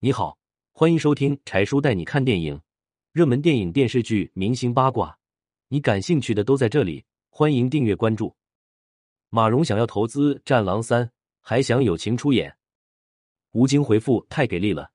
[0.00, 0.38] 你好，
[0.70, 2.62] 欢迎收听柴叔带你看电影，
[3.10, 5.18] 热门电影、电视剧、明星八卦，
[5.66, 7.04] 你感兴趣的都在这里。
[7.30, 8.36] 欢迎订阅关注。
[9.28, 11.04] 马蓉想要投资《战狼三》，
[11.40, 12.56] 还想友情出演。
[13.50, 14.92] 吴京回复太给力了。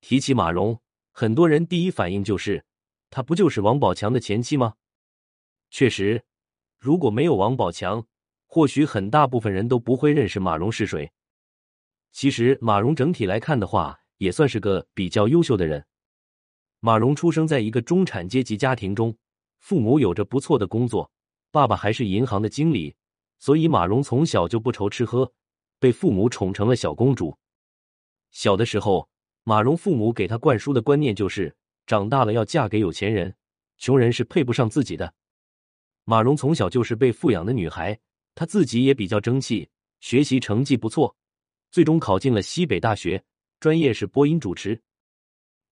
[0.00, 0.80] 提起马蓉，
[1.12, 2.64] 很多人第一反应就是，
[3.10, 4.72] 她不就是王宝强的前妻吗？
[5.68, 6.24] 确实，
[6.78, 8.06] 如果没有王宝强，
[8.46, 11.12] 或许很大部分人都不会认识马蓉是谁。
[12.12, 15.86] 其实马蓉整体来看的话，也算是个比较优秀的人。
[16.80, 19.16] 马蓉出生在一个中产阶级家庭中，
[19.58, 21.10] 父母有着不错的工作，
[21.50, 22.94] 爸爸还是银行的经理，
[23.38, 25.32] 所以马蓉从小就不愁吃喝，
[25.78, 27.36] 被父母宠成了小公主。
[28.30, 29.08] 小的时候，
[29.44, 33.34] 马蓉父母给她灌输的观念就是，长大了要嫁给有钱人，
[33.76, 35.14] 穷人是配不上自己的。
[36.04, 37.98] 马蓉从小就是被富养的女孩，
[38.34, 39.68] 她自己也比较争气，
[40.00, 41.16] 学习成绩不错。
[41.70, 43.22] 最终考进了西北大学，
[43.60, 44.80] 专业是播音主持。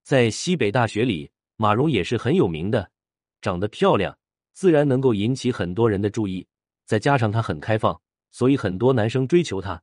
[0.03, 2.91] 在西北大学里，马蓉也是很有名的，
[3.41, 4.17] 长得漂亮，
[4.53, 6.47] 自然能够引起很多人的注意。
[6.85, 9.83] 再加上她很开放，所以很多男生追求她。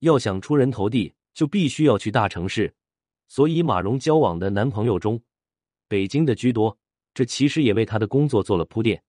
[0.00, 2.74] 要想出人头地，就必须要去大城市，
[3.28, 5.22] 所以马蓉交往的男朋友中，
[5.88, 6.76] 北京的居多。
[7.14, 9.02] 这其实也为她的工作做了铺垫。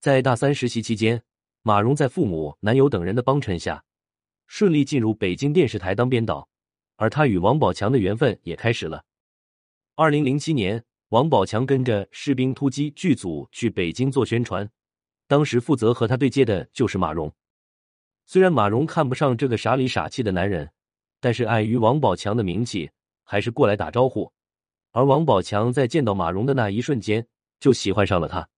[0.00, 1.22] 在大三实习期间，
[1.62, 3.84] 马蓉在父母、男友等人的帮衬下。
[4.48, 6.48] 顺利进入北京电视台当编导，
[6.96, 9.04] 而他与王宝强的缘分也开始了。
[9.94, 14.68] 二零零七年，王宝强跟着《士兵突击》剧组去北京做宣传，
[15.26, 17.30] 当时负责和他对接的就是马蓉。
[18.24, 20.70] 虽然马蓉看不上这个傻里傻气的男人，
[21.20, 22.90] 但是碍于王宝强的名气，
[23.24, 24.32] 还是过来打招呼。
[24.92, 27.26] 而王宝强在见到马蓉的那一瞬间，
[27.60, 28.48] 就喜欢上了他。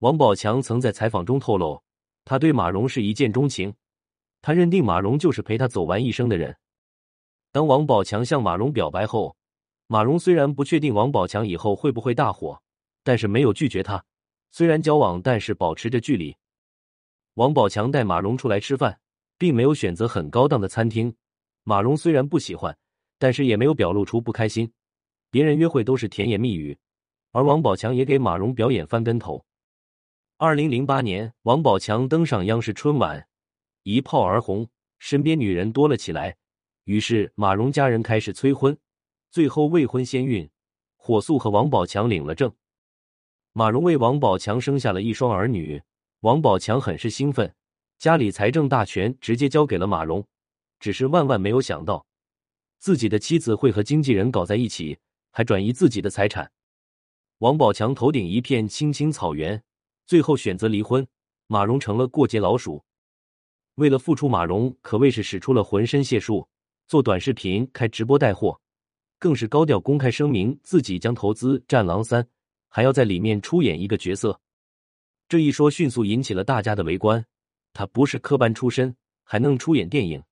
[0.00, 1.80] 王宝强曾在采访中透露，
[2.24, 3.72] 他对马蓉是一见钟情。
[4.46, 6.56] 他认定马蓉就是陪他走完一生的人。
[7.50, 9.34] 当王宝强向马蓉表白后，
[9.88, 12.62] 马蓉虽然不确定王宝强以后会不会大火，
[13.02, 14.04] 但是没有拒绝他。
[14.52, 16.36] 虽然交往，但是保持着距离。
[17.34, 19.00] 王宝强带马蓉出来吃饭，
[19.36, 21.12] 并没有选择很高档的餐厅。
[21.64, 22.78] 马蓉虽然不喜欢，
[23.18, 24.72] 但是也没有表露出不开心。
[25.28, 26.78] 别人约会都是甜言蜜语，
[27.32, 29.44] 而王宝强也给马蓉表演翻跟头。
[30.36, 33.26] 二零零八年，王宝强登上央视春晚。
[33.88, 36.36] 一炮而红，身边女人多了起来，
[36.86, 38.76] 于是马蓉家人开始催婚，
[39.30, 40.50] 最后未婚先孕，
[40.96, 42.52] 火速和王宝强领了证。
[43.52, 45.80] 马蓉为王宝强生下了一双儿女，
[46.22, 47.54] 王宝强很是兴奋，
[47.96, 50.26] 家里财政大权直接交给了马蓉，
[50.80, 52.04] 只是万万没有想到，
[52.80, 54.98] 自己的妻子会和经纪人搞在一起，
[55.30, 56.50] 还转移自己的财产。
[57.38, 59.62] 王宝强头顶一片青青草原，
[60.06, 61.06] 最后选择离婚，
[61.46, 62.84] 马蓉成了过街老鼠。
[63.76, 66.46] 为了复出，马蓉可谓是使出了浑身解数，
[66.86, 68.58] 做短视频、开直播带货，
[69.18, 72.22] 更是高调公开声明自己将投资《战狼三》，
[72.68, 74.40] 还要在里面出演一个角色。
[75.28, 77.24] 这一说迅速引起了大家的围观。
[77.74, 80.22] 他不是科班出身，还能出演电影，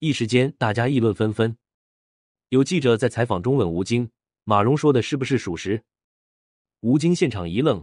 [0.00, 1.56] 一时间大家议论纷纷。
[2.50, 4.10] 有记者在采访中问吴京
[4.44, 5.82] ：“马蓉说的是不是属实？”
[6.80, 7.82] 吴京现场一愣，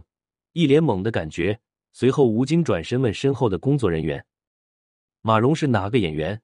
[0.52, 1.58] 一脸懵的感觉。
[1.90, 4.24] 随后，吴京转身问身后的工作人员。
[5.22, 6.40] 马蓉是哪个演员？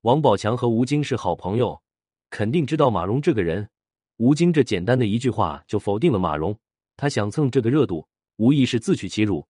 [0.00, 1.82] 王宝强和吴京是好朋友，
[2.30, 3.68] 肯定知道马蓉这个人。
[4.16, 6.58] 吴京这简单的一句话就否定了马蓉，
[6.96, 9.46] 他想蹭这个热度，无疑是自取其辱。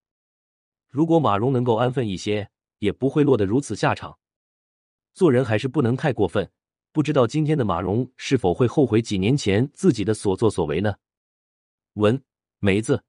[0.88, 2.50] 如果马蓉能够安分一些，
[2.80, 4.18] 也不会落得如此下场。
[5.12, 6.50] 做人还是不能太过分。
[6.90, 10.96] 不知道今天的马蓉是否会后悔几年前自己的所作所为呢？
[11.92, 12.20] 文
[12.58, 13.04] 梅子。